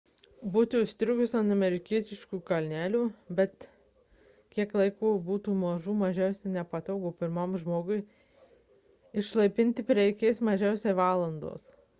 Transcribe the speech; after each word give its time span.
būti 0.53 0.79
užstrigus 0.83 1.33
ant 1.39 1.55
amerikietiškųjų 1.55 2.39
kalnelių 2.47 3.01
bet 3.39 3.67
kiek 4.55 4.73
laiko 4.81 5.11
būtų 5.29 5.55
mažų 5.65 5.95
mažiausiai 6.01 6.53
nepatogu 6.57 7.11
o 7.13 7.13
pirmam 7.21 7.59
žmogui 7.67 7.99
išlaipinti 9.27 9.89
prireikė 9.93 10.35
mažiausiai 10.51 10.97
valandos 11.05 11.73